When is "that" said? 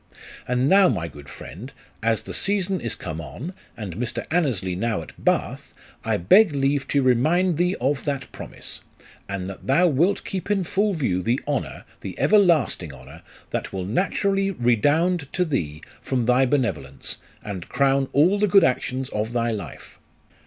8.05-8.31, 9.47-9.67, 13.51-13.71